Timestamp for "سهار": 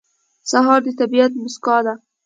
0.51-0.79